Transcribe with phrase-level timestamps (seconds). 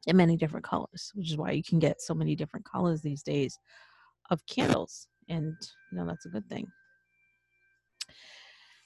[0.07, 3.23] in many different colors, which is why you can get so many different colors these
[3.23, 3.59] days
[4.29, 5.07] of candles.
[5.27, 5.55] And
[5.91, 6.67] you know that's a good thing.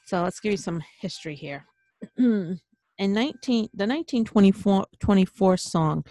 [0.05, 1.65] So let's give you some history here.
[2.99, 6.05] in 19 the 1924 24 song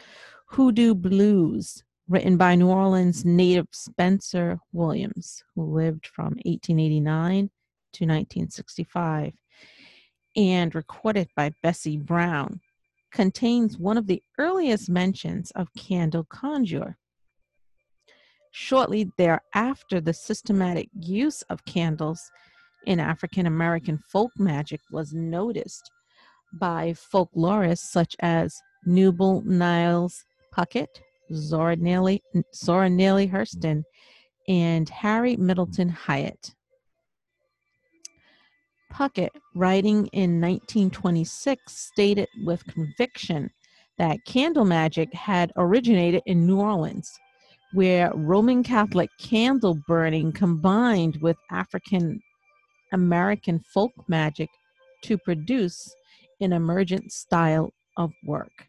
[0.47, 7.51] Hoodoo Blues written by New Orleans native Spencer Williams, who lived from 1889
[7.93, 9.33] to 1965,
[10.39, 12.61] and recorded by Bessie Brown,
[13.13, 16.97] contains one of the earliest mentions of candle conjure.
[18.53, 22.23] Shortly thereafter, the systematic use of candles
[22.87, 25.91] in African American folk magic was noticed
[26.53, 28.57] by folklorists such as
[28.87, 30.25] Newbell Niles
[30.57, 31.01] Puckett,
[31.35, 32.21] Zora Neale,
[32.55, 33.83] Zora Neale Hurston,
[34.47, 36.55] and Harry Middleton Hyatt.
[38.93, 43.51] Puckett, writing in 1926, stated with conviction
[43.99, 47.11] that candle magic had originated in New Orleans,
[47.73, 52.21] where Roman Catholic candle burning combined with African
[52.93, 54.49] American folk magic
[55.03, 55.95] to produce
[56.41, 58.67] an emergent style of work.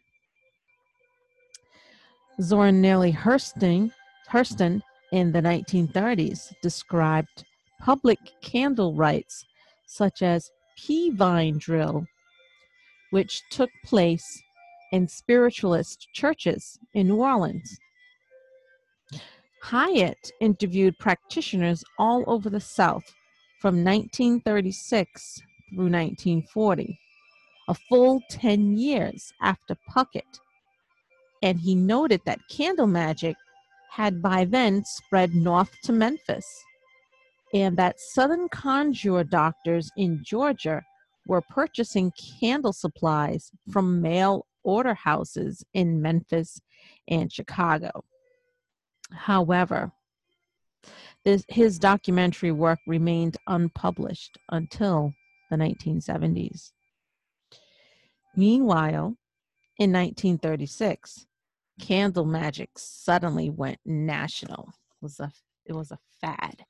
[2.40, 3.90] Zora Neale Hurston,
[4.30, 4.80] Hurston
[5.12, 7.44] in the 1930s described
[7.80, 9.44] public candle rites
[9.90, 12.06] such as pea vine drill,
[13.10, 14.42] which took place
[14.92, 17.78] in spiritualist churches in New Orleans.
[19.62, 23.04] Hyatt interviewed practitioners all over the South
[23.60, 26.98] from 1936 through 1940,
[27.68, 30.40] a full 10 years after Puckett
[31.42, 33.36] and he noted that candle magic
[33.90, 36.46] had by then spread north to Memphis,
[37.52, 40.82] and that Southern conjure doctors in Georgia
[41.26, 46.60] were purchasing candle supplies from mail order houses in Memphis
[47.08, 48.04] and Chicago.
[49.12, 49.92] However,
[51.24, 55.12] this, his documentary work remained unpublished until
[55.50, 56.72] the 1970s.
[58.36, 59.16] Meanwhile,
[59.78, 61.26] in 1936,
[61.80, 64.68] candle magic suddenly went national.
[64.68, 65.32] It was a
[65.66, 66.64] it was a fad.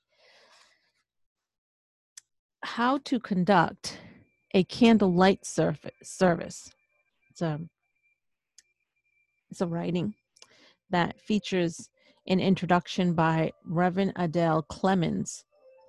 [2.62, 3.98] How to conduct
[4.54, 6.70] a candlelight service.
[7.30, 7.60] It's a
[9.50, 10.14] it's a writing
[10.90, 11.88] that features
[12.28, 15.44] an introduction by Reverend Adele Clemens,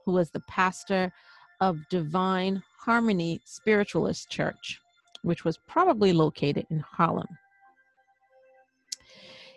[0.05, 1.11] who was the pastor
[1.59, 4.79] of Divine Harmony Spiritualist Church,
[5.23, 7.27] which was probably located in Harlem.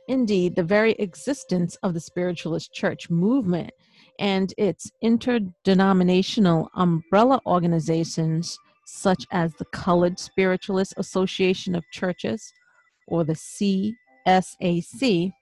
[0.09, 3.71] Indeed, the very existence of the spiritualist church movement
[4.19, 12.53] and its interdenominational umbrella organizations, such as the Colored Spiritualist Association of Churches
[13.07, 13.35] or the
[14.27, 15.33] CSAC,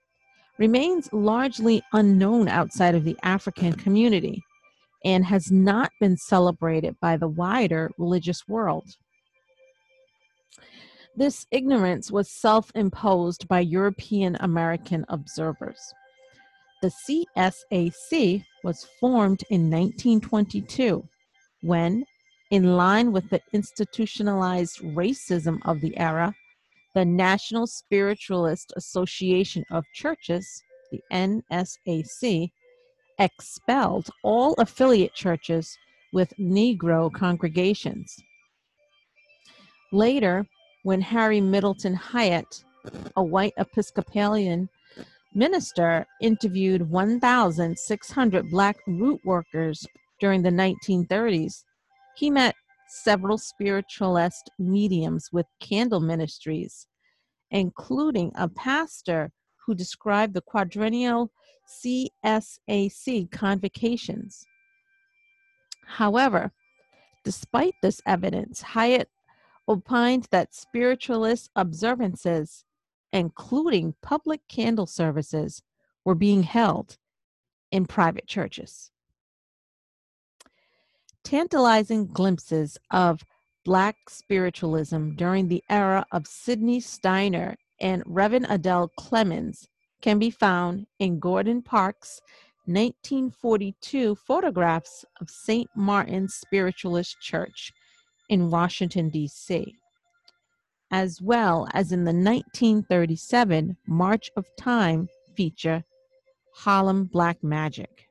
[0.59, 4.43] remains largely unknown outside of the African community
[5.05, 8.97] and has not been celebrated by the wider religious world.
[11.15, 15.93] This ignorance was self imposed by European American observers.
[16.83, 16.91] The
[17.37, 21.07] CSAC was formed in 1922
[21.63, 22.05] when,
[22.51, 26.35] in line with the institutionalized racism of the era,
[26.93, 30.45] the National Spiritualist Association of Churches,
[30.91, 32.51] the NSAC,
[33.21, 35.79] expelled all affiliate churches
[36.13, 38.13] with Negro congregations.
[39.93, 40.45] Later,
[40.83, 42.65] when Harry Middleton Hyatt,
[43.15, 44.69] a white Episcopalian
[45.35, 49.87] minister, interviewed 1,600 black root workers
[50.21, 51.65] during the 1930s,
[52.17, 52.55] he met
[52.89, 56.87] several spiritualist mediums with candle ministries,
[57.51, 59.33] including a pastor
[59.67, 61.31] who described the quadrennial
[61.69, 64.45] CSAC convocations.
[65.87, 66.53] However,
[67.25, 69.09] despite this evidence, Hyatt
[69.69, 72.65] opined that spiritualist observances,
[73.13, 75.63] including public candle services,
[76.05, 76.97] were being held
[77.71, 78.91] in private churches.
[81.25, 83.25] Tantalizing glimpses of
[83.65, 89.69] Black spiritualism during the era of Sidney Steiner and Reverend Adele Clemens
[90.01, 92.21] can be found in Gordon Parks'
[92.67, 95.69] 1942 photographs of St.
[95.77, 97.73] Martin's Spiritualist Church
[98.29, 99.77] in Washington, D.C.,
[100.93, 105.83] as well as in the 1937 March of Time feature,
[106.55, 108.09] Harlem Black Magic.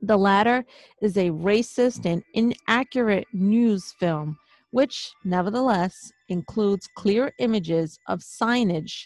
[0.00, 0.64] The latter
[1.02, 4.38] is a racist and inaccurate news film,
[4.70, 5.94] which nevertheless
[6.30, 9.04] includes clear images of signage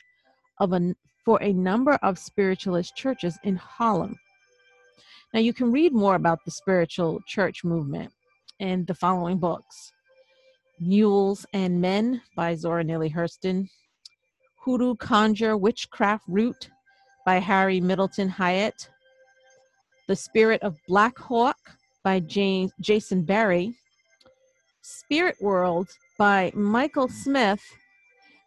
[0.60, 4.14] of a, for a number of spiritualist churches in Harlem.
[5.32, 8.12] Now, you can read more about the spiritual church movement
[8.60, 9.92] in the following books
[10.80, 13.68] Mules and Men by Zora Neale Hurston,
[14.64, 16.70] Hoodoo Conjure Witchcraft Root
[17.24, 18.88] by Harry Middleton Hyatt,
[20.08, 21.56] The Spirit of Black Hawk
[22.02, 23.74] by James, Jason Berry,
[24.82, 25.88] Spirit World
[26.18, 27.62] by Michael Smith,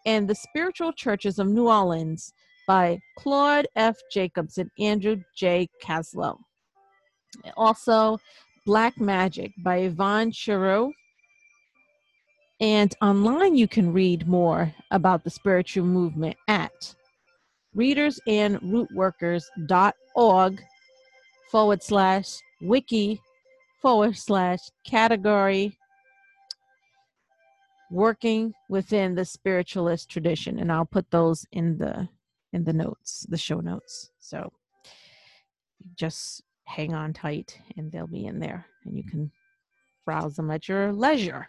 [0.05, 2.31] and The Spiritual Churches of New Orleans
[2.67, 3.97] by Claude F.
[4.11, 5.67] Jacobs and Andrew J.
[5.83, 6.37] Kaslow.
[7.55, 8.17] Also,
[8.65, 10.91] Black Magic by Yvonne Chireau.
[12.59, 16.95] And online, you can read more about the spiritual movement at
[17.75, 20.63] readersandrootworkers.org
[21.51, 23.21] forward slash wiki
[23.81, 25.77] forward slash category
[27.91, 32.05] working within the spiritualist tradition and i'll put those in the
[32.51, 34.51] in the notes the show notes so
[35.95, 39.31] just hang on tight and they'll be in there and you can
[40.05, 41.47] browse them at your leisure.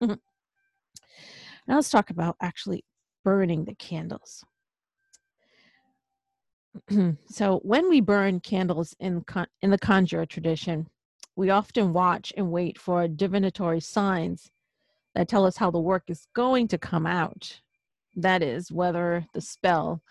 [1.66, 2.84] now let's talk about actually
[3.24, 4.44] burning the candles.
[7.28, 10.86] so when we burn candles in con- in the conjure tradition,
[11.36, 14.50] we often watch and wait for divinatory signs
[15.14, 17.60] that tell us how the work is going to come out.
[18.16, 20.02] That is, whether the spell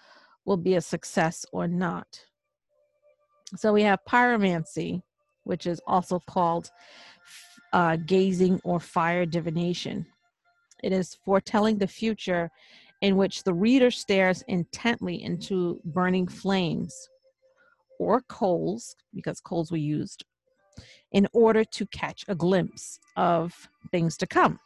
[0.46, 2.20] will be a success or not.
[3.56, 5.02] So we have pyromancy,
[5.44, 6.72] which is also called
[7.72, 10.06] uh, gazing or fire divination.
[10.84, 12.52] It is foretelling the future
[13.02, 17.10] in which the reader stares intently into burning flames
[18.00, 20.26] or coals, because coals were used,
[21.12, 24.60] in order to catch a glimpse of things to come.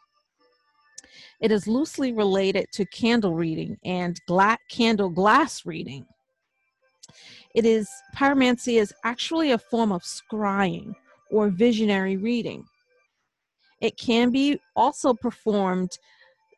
[1.39, 6.05] It is loosely related to candle reading and gla- candle glass reading
[7.57, 10.93] it is pyromancy is actually a form of scrying
[11.31, 12.65] or visionary reading.
[13.81, 15.97] It can be also performed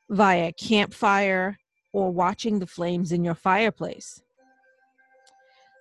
[0.10, 1.58] via campfire
[1.92, 4.22] or watching the flames in your fireplace.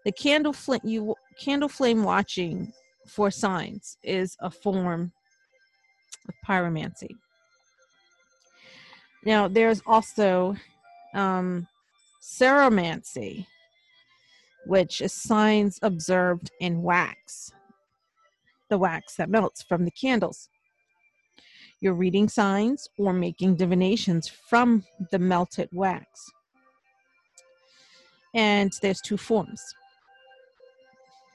[0.05, 2.73] The candle flame, you, candle flame watching
[3.07, 5.13] for signs is a form
[6.29, 7.11] of pyromancy.
[9.25, 10.57] Now, there's also
[11.15, 11.67] um,
[12.23, 13.47] ceromancy,
[14.67, 17.53] which is signs observed in wax,
[18.71, 20.49] the wax that melts from the candles.
[21.81, 26.31] You're reading signs or making divinations from the melted wax.
[28.35, 29.63] And there's two forms.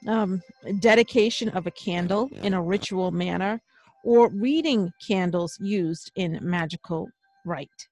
[0.06, 0.42] Um,
[0.80, 3.62] dedication of a candle in a ritual manner,
[4.04, 7.08] or reading candles used in magical
[7.46, 7.88] rite.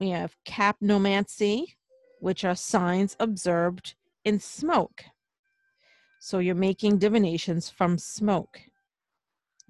[0.00, 1.66] We have capnomancy,
[2.18, 3.94] which are signs observed
[4.24, 5.04] in smoke.
[6.18, 8.60] So you're making divinations from smoke.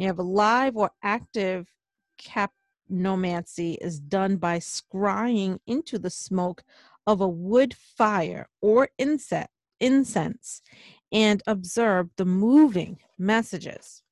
[0.00, 1.70] You have a live or active
[2.18, 6.64] capnomancy is done by scrying into the smoke
[7.06, 10.62] of a wood fire or incense
[11.12, 14.02] and observe the moving messages.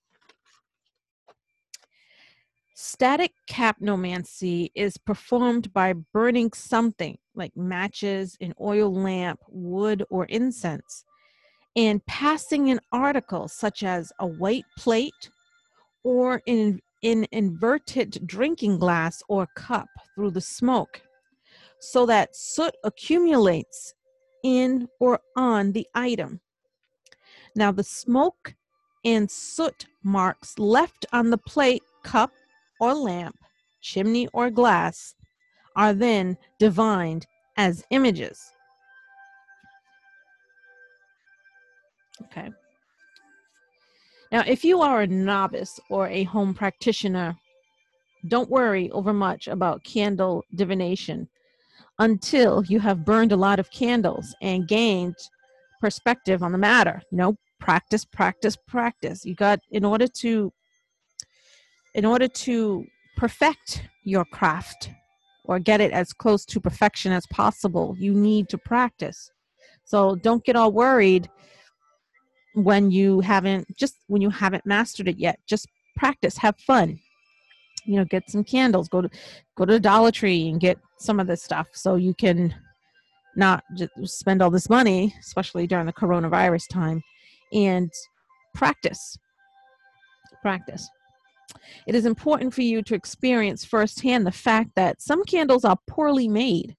[2.75, 11.07] Static capnomancy is performed by burning something like matches, an oil lamp, wood, or incense,
[11.75, 15.31] and passing an article such as a white plate
[16.09, 21.03] or an, an inverted drinking glass or cup through the smoke
[21.81, 23.93] so that soot accumulates
[24.43, 26.41] in or on the item.
[27.55, 28.55] Now, the smoke
[29.05, 32.33] and soot marks left on the plate, cup,
[32.81, 33.37] or lamp,
[33.83, 35.15] chimney or glass,
[35.77, 37.27] are then divined
[37.59, 38.51] as images.
[42.23, 42.49] Okay.
[44.31, 47.37] Now, if you are a novice or a home practitioner,
[48.27, 51.29] don't worry over much about candle divination
[51.99, 55.17] until you have burned a lot of candles and gained
[55.81, 57.01] perspective on the matter.
[57.11, 59.25] You know, practice, practice, practice.
[59.25, 60.53] You got in order to
[61.95, 62.85] in order to
[63.17, 64.91] perfect your craft
[65.45, 69.31] or get it as close to perfection as possible, you need to practice.
[69.85, 71.29] So don't get all worried
[72.65, 75.39] when you haven't just when you haven't mastered it yet.
[75.47, 76.99] Just practice, have fun.
[77.85, 79.11] You know, get some candles, go to
[79.57, 82.55] go to Dollar Tree and get some of this stuff so you can
[83.37, 87.03] not just spend all this money, especially during the coronavirus time,
[87.53, 87.91] and
[88.55, 89.17] practice.
[90.43, 90.89] Practice.
[91.87, 96.29] It is important for you to experience firsthand the fact that some candles are poorly
[96.29, 96.77] made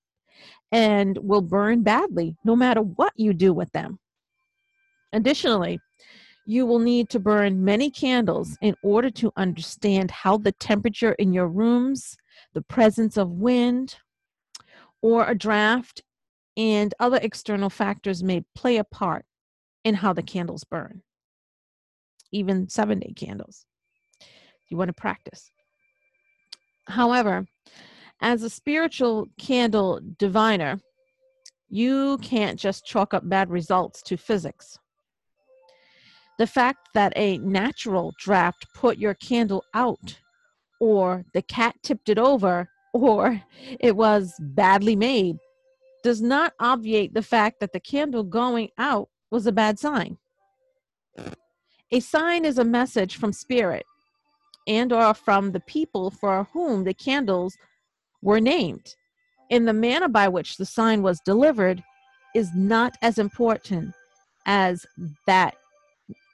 [0.72, 4.00] and will burn badly no matter what you do with them.
[5.13, 5.80] Additionally,
[6.46, 11.34] you will need to burn many candles in order to understand how the temperature in
[11.34, 12.18] your rooms,
[12.54, 13.98] the presence of wind,
[15.01, 16.04] or a draft,
[16.58, 19.25] and other external factors may play a part
[19.84, 21.01] in how the candles burn,
[22.32, 23.66] even seven day candles.
[24.70, 25.51] You want to practice.
[26.88, 27.46] However,
[28.22, 30.80] as a spiritual candle diviner,
[31.70, 34.78] you can't just chalk up bad results to physics.
[36.39, 40.17] The fact that a natural draft put your candle out,
[40.79, 43.41] or the cat tipped it over, or
[43.81, 45.36] it was badly made,
[46.01, 50.17] does not obviate the fact that the candle going out was a bad sign.
[51.91, 53.86] A sign is a message from spirit
[54.65, 57.58] and or from the people for whom the candles
[58.22, 58.96] were named.
[59.51, 61.84] And the manner by which the sign was delivered
[62.34, 63.93] is not as important
[64.46, 64.86] as
[65.25, 65.55] that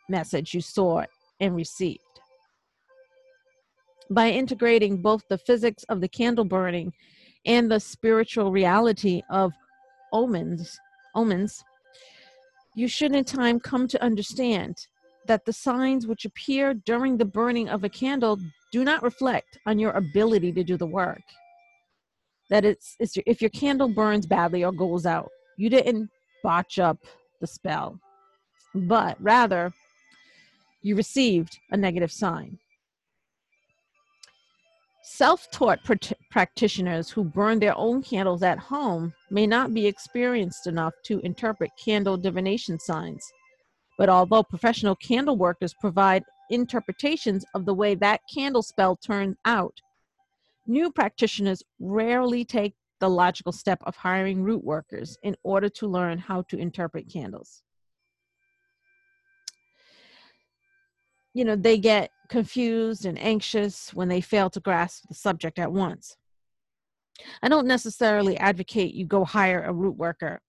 [0.09, 1.03] message you saw
[1.39, 1.99] and received.
[4.09, 6.93] By integrating both the physics of the candle burning
[7.45, 9.51] and the spiritual reality of
[10.13, 10.79] omens,
[11.15, 11.63] omens,
[12.75, 14.75] you should in time come to understand
[15.27, 18.37] that the signs which appear during the burning of a candle
[18.71, 21.21] do not reflect on your ability to do the work.
[22.49, 26.09] That it's, it's if your candle burns badly or goes out, you didn't
[26.43, 26.97] botch up
[27.41, 27.99] the spell,
[28.75, 29.73] but rather
[30.85, 32.59] you received a negative sign.
[35.03, 40.67] Self taught pr- practitioners who burn their own candles at home may not be experienced
[40.67, 43.25] enough to interpret candle divination signs.
[43.97, 49.73] But although professional candle workers provide interpretations of the way that candle spell turned out,
[50.67, 56.19] new practitioners rarely take the logical step of hiring root workers in order to learn
[56.19, 57.63] how to interpret candles.
[61.35, 65.71] You know, they get confused and anxious when they fail to grasp the subject at
[65.71, 66.17] once.
[67.43, 70.41] I don't necessarily advocate you go hire a root worker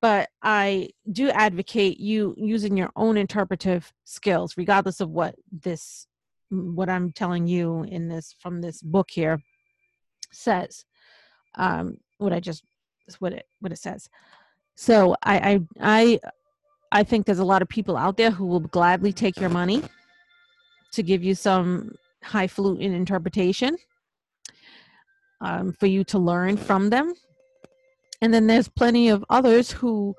[0.00, 6.06] but I do advocate you using your own interpretive skills, regardless of what this,
[6.50, 9.42] what I'm telling you in this from this book here
[10.32, 10.84] says.
[11.56, 12.64] Um, what I just,
[13.18, 14.08] what it, what it says.
[14.76, 16.20] So I, I, I,
[16.92, 19.82] I think there's a lot of people out there who will gladly take your money
[20.94, 23.76] to give you some highfalutin interpretation
[25.40, 27.14] um, for you to learn from them.
[28.20, 30.14] And then there's plenty of others who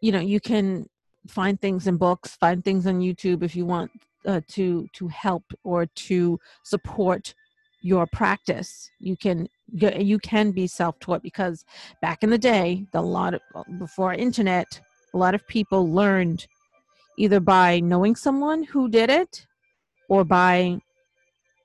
[0.00, 0.88] you know you can
[1.26, 3.90] find things in books find things on youtube if you want
[4.26, 7.34] uh, to to help or to support
[7.80, 8.90] your practice.
[9.00, 11.64] You can you can be self-taught because
[12.00, 13.40] back in the day the lot of
[13.78, 14.80] before internet
[15.14, 16.46] a lot of people learned
[17.18, 19.46] either by knowing someone who did it
[20.08, 20.78] or by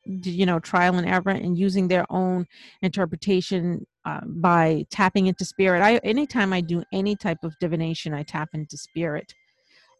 [0.06, 2.46] you know trial and error and using their own
[2.82, 5.82] interpretation uh, by tapping into spirit.
[5.82, 9.34] I anytime i do any type of divination i tap into spirit.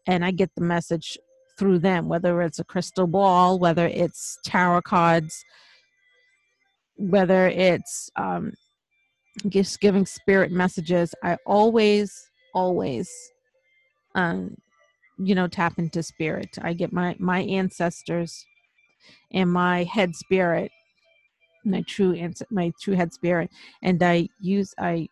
[0.06, 1.18] And i get the message
[1.58, 5.44] through them whether it's a crystal ball whether it's tarot cards
[6.96, 8.52] whether it's um,
[9.48, 13.10] just giving spirit messages, I always, always,
[14.14, 14.56] um,
[15.18, 16.56] you know, tap into spirit.
[16.62, 18.44] I get my my ancestors
[19.32, 20.70] and my head spirit,
[21.64, 23.50] my true my true head spirit,
[23.82, 25.08] and I use I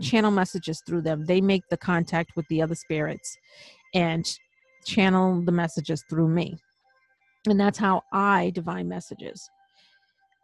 [0.00, 1.24] channel messages through them.
[1.24, 3.36] They make the contact with the other spirits,
[3.94, 4.26] and
[4.84, 6.58] channel the messages through me,
[7.46, 9.48] and that's how I divine messages.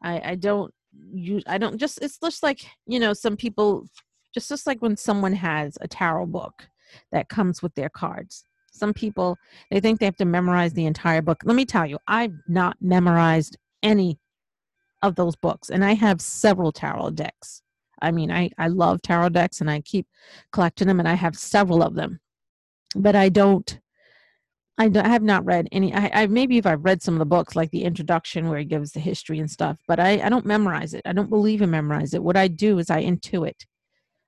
[0.03, 0.73] I, I don't
[1.13, 3.87] use I don't just it's just like you know some people
[4.33, 6.69] just just like when someone has a tarot book
[7.13, 8.45] that comes with their cards.
[8.75, 9.39] Some people
[9.71, 11.43] they think they have to memorize the entire book.
[11.45, 14.19] Let me tell you, I've not memorized any
[15.03, 17.63] of those books, and I have several tarot decks.
[18.03, 20.07] I mean, I I love tarot decks, and I keep
[20.53, 22.21] collecting them, and I have several of them,
[22.95, 23.81] but I don't
[24.77, 25.95] I, I have not read any.
[25.95, 28.65] I, I maybe if I've read some of the books, like the introduction where he
[28.65, 31.03] gives the history and stuff, but I, I don't memorize it.
[31.05, 32.23] I don't believe in memorize it.
[32.23, 33.67] What I do is I intuit.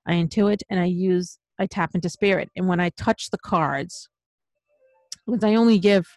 [0.05, 2.49] I intuit and I use I tap into spirit.
[2.55, 4.07] And when I touch the cards,
[5.27, 6.07] because I only give,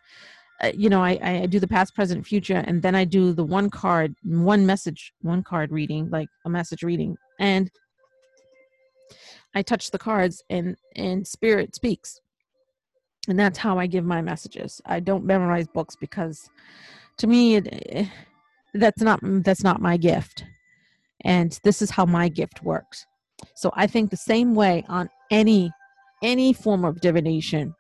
[0.63, 3.45] uh, you know, I, I do the past, present, future, and then I do the
[3.45, 7.71] one card, one message, one card reading, like a message reading, and
[9.55, 12.21] I touch the cards, and and spirit speaks.
[13.29, 14.81] And that's how i give my messages.
[14.87, 16.49] I don't memorize books because
[17.19, 18.07] to me it, eh,
[18.75, 20.45] that's not that's not my gift.
[21.23, 23.07] And this is how my gift works.
[23.55, 25.71] So i think the same way on any
[26.23, 27.75] any form of divination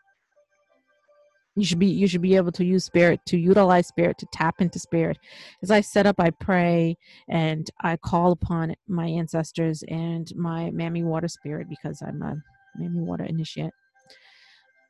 [1.56, 4.54] you should be you should be able to use spirit to utilize spirit to tap
[4.60, 5.18] into spirit
[5.62, 6.96] as i set up i pray
[7.28, 12.36] and i call upon my ancestors and my mammy water spirit because i'm a
[12.76, 13.72] mammy water initiate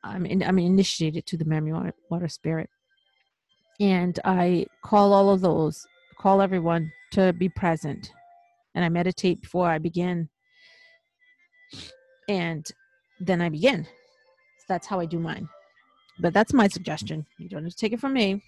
[0.03, 1.71] I'm in, I'm initiated to the Mammy
[2.09, 2.69] Water Spirit,
[3.79, 5.85] and I call all of those,
[6.19, 8.11] call everyone to be present,
[8.73, 10.29] and I meditate before I begin,
[12.27, 12.65] and
[13.19, 13.83] then I begin.
[13.83, 15.47] So that's how I do mine.
[16.19, 17.25] But that's my suggestion.
[17.37, 18.43] You don't have to take it from me.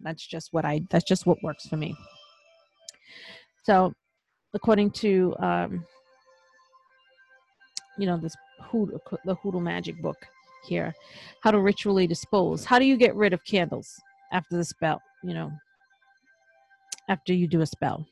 [0.00, 0.82] That's just what I.
[0.90, 1.96] That's just what works for me.
[3.62, 3.94] So,
[4.52, 5.86] according to um,
[7.98, 10.16] you know this hoodoo, the hoodoo magic book
[10.66, 10.94] here
[11.42, 14.00] how to ritually dispose how do you get rid of candles
[14.32, 15.50] after the spell you know
[17.08, 18.06] after you do a spell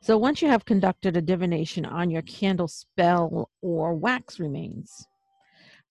[0.00, 5.06] so once you have conducted a divination on your candle spell or wax remains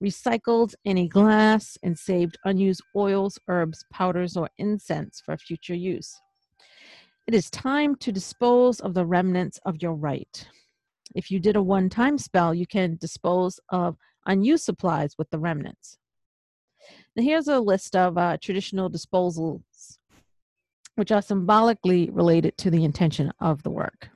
[0.02, 6.20] recycled any glass and saved unused oils herbs powders or incense for future use
[7.26, 10.48] it is time to dispose of the remnants of your rite
[11.14, 15.38] if you did a one time spell, you can dispose of unused supplies with the
[15.38, 15.98] remnants.
[17.16, 19.98] Now, here's a list of uh, traditional disposals,
[20.96, 24.08] which are symbolically related to the intention of the work.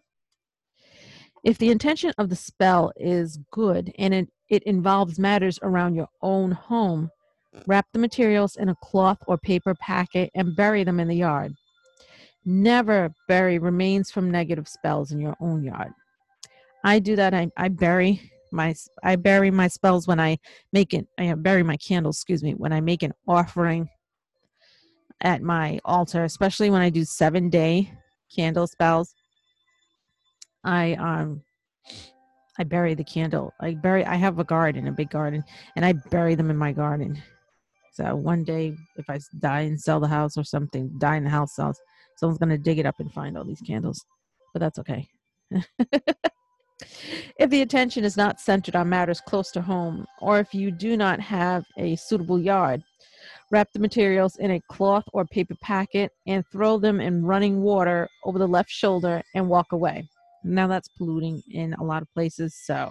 [1.45, 6.09] If the intention of the spell is good and it, it involves matters around your
[6.23, 7.11] own home,
[7.67, 11.55] wrap the materials in a cloth or paper packet and bury them in the yard.
[12.45, 15.93] Never bury remains from negative spells in your own yard.
[16.85, 17.35] I do that.
[17.35, 20.39] I, I bury my I bury my spells when I
[20.73, 21.09] make it.
[21.19, 22.19] I bury my candles.
[22.19, 22.53] Excuse me.
[22.53, 23.89] When I make an offering
[25.21, 27.93] at my altar, especially when I do seven day
[28.35, 29.15] candle spells.
[30.65, 31.43] I um
[32.59, 33.53] I bury the candle.
[33.61, 34.05] I bury.
[34.05, 35.45] I have a garden, a big garden,
[35.77, 37.23] and I bury them in my garden.
[37.93, 41.31] So one day, if I die and sell the house or something, die in the
[41.31, 41.81] house sells,
[42.17, 44.05] someone's gonna dig it up and find all these candles.
[44.53, 45.09] But that's okay.
[47.39, 50.97] If the attention is not centered on matters close to home, or if you do
[50.97, 52.83] not have a suitable yard,
[53.51, 58.09] wrap the materials in a cloth or paper packet and throw them in running water
[58.25, 60.09] over the left shoulder and walk away.
[60.47, 62.91] Now that's polluting in a lot of places, so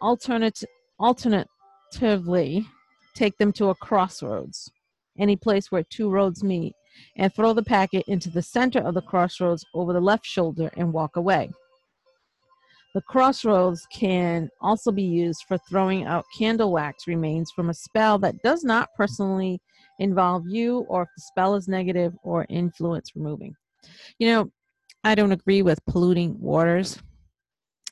[0.00, 0.64] Alternate,
[0.98, 2.66] alternatively,
[3.14, 4.70] take them to a crossroads,
[5.18, 6.74] any place where two roads meet,
[7.16, 10.92] and throw the packet into the center of the crossroads over the left shoulder and
[10.92, 11.50] walk away.
[12.94, 18.18] The crossroads can also be used for throwing out candle wax remains from a spell
[18.20, 19.60] that does not personally
[19.98, 23.54] involve you or if the spell is negative or influence removing.
[24.18, 24.50] You know,
[25.04, 26.98] I don't agree with polluting waters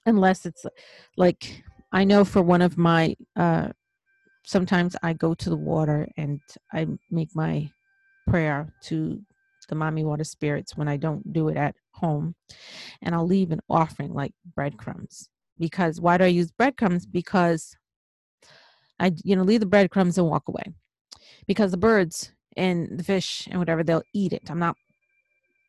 [0.06, 0.64] unless it's
[1.16, 3.68] like I know for one of my uh
[4.44, 6.40] sometimes I go to the water and
[6.72, 7.70] I make my
[8.26, 9.20] prayer to
[9.68, 12.34] the mommy water spirits when I don't do it at home
[13.00, 17.76] and I'll leave an offering like breadcrumbs because why do I use breadcrumbs because
[18.98, 20.64] I you know leave the breadcrumbs and walk away
[21.46, 24.50] because the birds and the fish and whatever they'll eat it.
[24.50, 24.76] I'm not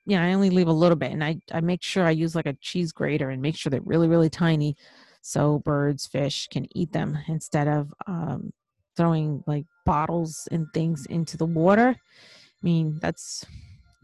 [0.05, 2.45] know, I only leave a little bit and I, I make sure I use like
[2.45, 4.75] a cheese grater and make sure they're really, really tiny
[5.21, 8.51] so birds, fish can eat them instead of um,
[8.97, 11.95] throwing like bottles and things into the water.
[11.97, 13.45] I mean, that's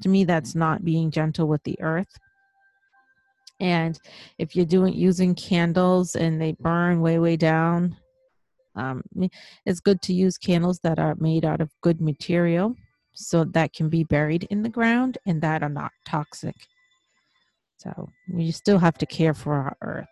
[0.01, 2.17] to me, that's not being gentle with the earth.
[3.59, 3.99] And
[4.37, 7.97] if you're doing using candles and they burn way, way down,
[8.75, 9.03] um,
[9.65, 12.75] it's good to use candles that are made out of good material
[13.19, 16.55] so that can be buried in the ground and that are not toxic.
[17.77, 20.07] So we still have to care for our earth.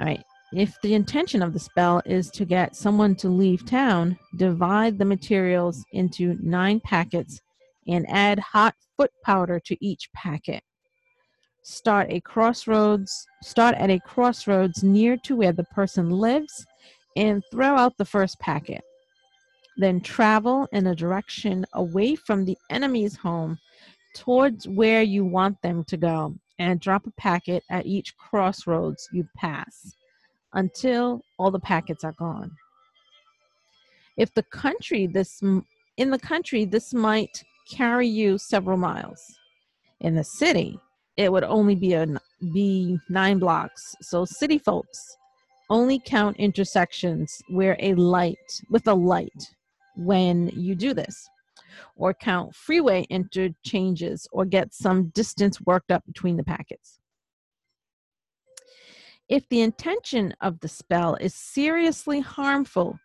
[0.00, 0.22] All right.
[0.52, 5.04] If the intention of the spell is to get someone to leave town, divide the
[5.04, 7.42] materials into nine packets
[7.86, 10.62] and add hot foot powder to each packet.
[11.62, 16.64] Start a crossroads, start at a crossroads near to where the person lives
[17.14, 18.82] and throw out the first packet.
[19.78, 23.58] Then travel in a direction away from the enemy's home
[24.14, 29.26] towards where you want them to go and drop a packet at each crossroads you
[29.36, 29.94] pass
[30.54, 32.50] until all the packets are gone.
[34.16, 35.40] If the country this
[35.96, 39.22] in the country this might carry you several miles.
[40.00, 40.80] In the city,
[41.16, 42.06] it would only be a
[42.52, 43.94] be 9 blocks.
[44.00, 45.16] So city folks
[45.70, 49.54] only count intersections where a light with a light
[49.98, 51.28] when you do this,
[51.96, 56.98] or count freeway interchanges, or get some distance worked up between the packets.
[59.28, 62.98] If the intention of the spell is seriously harmful,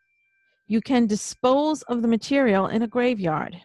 [0.67, 3.58] you can dispose of the material in a graveyard.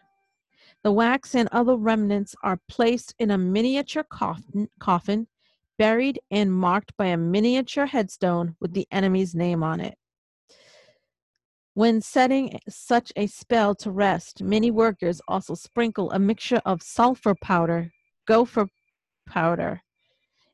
[0.82, 5.28] The wax and other remnants are placed in a miniature coffin, coffin,
[5.78, 9.96] buried and marked by a miniature headstone with the enemy's name on it.
[11.78, 17.36] When setting such a spell to rest, many workers also sprinkle a mixture of sulfur
[17.40, 17.92] powder,
[18.26, 18.66] gopher
[19.28, 19.80] powder,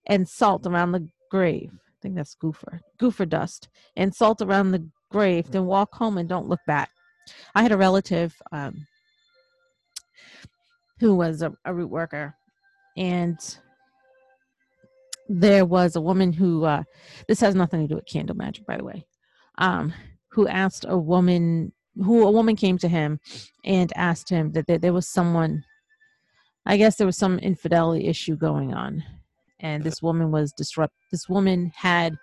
[0.06, 1.70] and salt around the grave.
[1.72, 6.28] I think that's gopher, gopher dust, and salt around the grave, then walk home and
[6.28, 6.90] don't look back.
[7.54, 8.87] I had a relative um,
[11.00, 12.34] who was a, a, root worker,
[12.98, 13.38] and
[15.30, 16.82] there was a woman who, uh,
[17.28, 19.06] this has nothing to do with candle magic, by the way.
[19.56, 19.94] Um,
[20.34, 23.20] who asked a woman who a woman came to him
[23.64, 25.62] and asked him that there, there was someone
[26.66, 29.02] i guess there was some infidelity issue going on.
[29.60, 32.16] And this woman was disrupt this woman had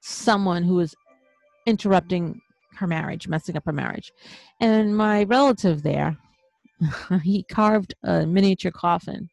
[0.00, 0.94] someone who was
[1.66, 2.40] interrupting
[2.76, 4.12] her marriage messing up her marriage.
[4.60, 6.16] And my relative there
[7.22, 9.28] he carved a miniature coffin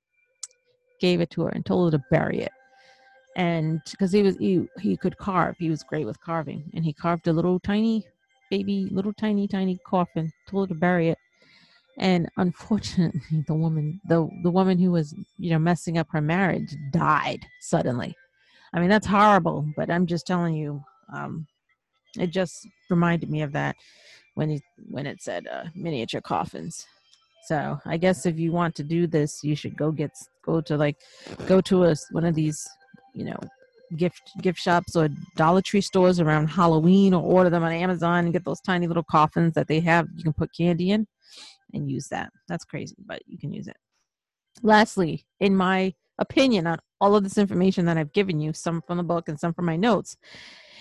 [1.00, 2.52] gave it to her and told her to bury it
[3.36, 6.94] and because he was he, he could carve he was great with carving and he
[6.94, 8.06] carved a little tiny
[8.50, 11.18] baby little tiny tiny coffin told her to bury it.
[11.98, 16.76] And unfortunately the woman the the woman who was you know messing up her marriage
[16.92, 18.16] died suddenly.
[18.74, 21.48] I mean that's horrible but i'm just telling you um
[22.20, 23.76] it just reminded me of that
[24.36, 26.86] when he when it said uh, miniature coffins.
[27.48, 30.12] So i guess if you want to do this you should go get
[30.46, 30.98] go to like
[31.48, 32.68] go to a one of these
[33.14, 33.38] you know
[33.98, 38.34] gift gift shops or Dollar Tree stores around Halloween, or order them on Amazon and
[38.34, 40.08] get those tiny little coffins that they have.
[40.16, 41.08] You can put candy in
[41.74, 42.32] and use that.
[42.48, 43.78] That's crazy, but you can use it.
[44.62, 48.98] Lastly, in my opinion on all of this information that I've given you, some from
[48.98, 50.16] the book and some from my notes,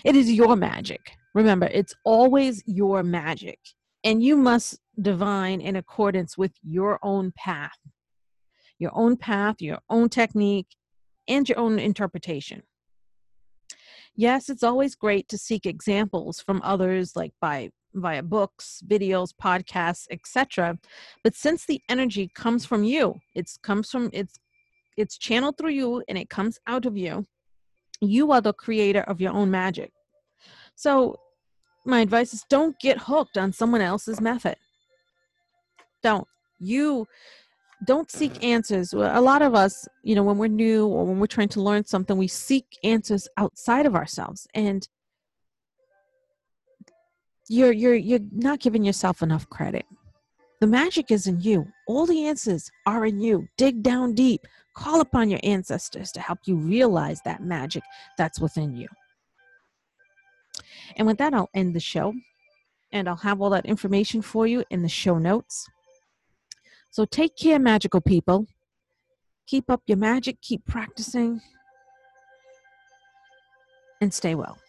[0.05, 1.01] it is your magic.
[1.33, 3.59] Remember, it's always your magic,
[4.03, 7.77] and you must divine in accordance with your own path,
[8.77, 10.67] your own path, your own technique,
[11.27, 12.63] and your own interpretation.
[14.15, 20.07] Yes, it's always great to seek examples from others like by via books, videos, podcasts,
[20.11, 20.77] etc.
[21.23, 24.39] But since the energy comes from you, it's comes from it's
[24.97, 27.25] it's channeled through you and it comes out of you.
[28.01, 29.91] You are the creator of your own magic.
[30.75, 31.17] So
[31.85, 34.55] my advice is don't get hooked on someone else's method.
[36.01, 36.27] Don't.
[36.59, 37.07] You
[37.85, 38.93] don't seek answers.
[38.93, 41.85] A lot of us, you know, when we're new or when we're trying to learn
[41.85, 44.47] something, we seek answers outside of ourselves.
[44.53, 44.87] And
[47.49, 49.85] you're you're you're not giving yourself enough credit.
[50.61, 51.67] The magic is in you.
[51.87, 53.47] All the answers are in you.
[53.57, 54.47] Dig down deep.
[54.75, 57.83] Call upon your ancestors to help you realize that magic
[58.17, 58.87] that's within you.
[60.95, 62.13] And with that, I'll end the show.
[62.91, 65.67] And I'll have all that information for you in the show notes.
[66.93, 68.45] So take care, magical people.
[69.47, 71.41] Keep up your magic, keep practicing,
[73.99, 74.59] and stay well.